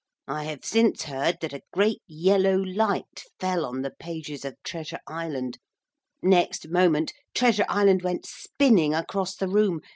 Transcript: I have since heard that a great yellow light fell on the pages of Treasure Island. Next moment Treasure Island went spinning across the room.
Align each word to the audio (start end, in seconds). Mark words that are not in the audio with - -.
I 0.27 0.45
have 0.45 0.65
since 0.65 1.03
heard 1.03 1.37
that 1.41 1.53
a 1.53 1.61
great 1.71 2.01
yellow 2.07 2.57
light 2.57 3.21
fell 3.39 3.63
on 3.63 3.83
the 3.83 3.91
pages 3.91 4.43
of 4.43 4.55
Treasure 4.63 4.97
Island. 5.05 5.59
Next 6.23 6.69
moment 6.71 7.13
Treasure 7.35 7.65
Island 7.69 8.01
went 8.01 8.25
spinning 8.25 8.95
across 8.95 9.35
the 9.35 9.47
room. 9.47 9.79